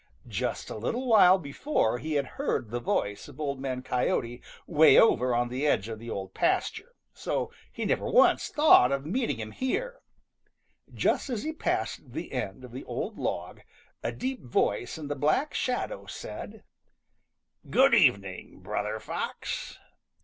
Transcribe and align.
Just 0.27 0.71
a 0.71 0.77
little 0.77 1.05
while 1.05 1.37
before 1.37 1.99
he 1.99 2.13
had 2.13 2.25
heard 2.41 2.71
the 2.71 2.79
voice 2.79 3.27
of 3.27 3.39
Old 3.39 3.59
Man 3.59 3.83
Coyote 3.83 4.41
way 4.65 4.97
over 4.97 5.35
on 5.35 5.47
the 5.49 5.67
edge 5.67 5.87
of 5.89 5.99
the 5.99 6.09
Old 6.09 6.33
Pasture, 6.33 6.95
so 7.13 7.51
he 7.71 7.85
never 7.85 8.09
once 8.09 8.47
thought 8.47 8.91
of 8.91 9.05
meeting 9.05 9.37
him 9.37 9.51
here. 9.51 9.99
Just 10.91 11.29
as 11.29 11.43
he 11.43 11.53
passed 11.53 12.13
the 12.13 12.31
end 12.31 12.63
of 12.63 12.71
the 12.71 12.83
old 12.85 13.19
log, 13.19 13.61
a 14.01 14.11
deep 14.11 14.43
voice 14.43 14.97
in 14.97 15.07
the 15.07 15.15
black 15.15 15.53
shadow 15.53 16.07
said: 16.07 16.63
"Good 17.69 17.93
evening, 17.93 18.61
Brother 18.61 18.99
Fox." 18.99 19.77